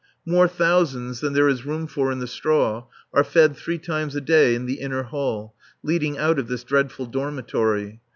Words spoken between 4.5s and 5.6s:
in the inner hall,